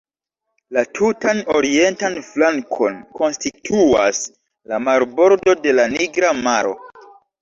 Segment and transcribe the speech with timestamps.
[0.75, 4.23] La tutan orientan flankon konstituas
[4.73, 6.75] la marbordo de la Nigra Maro.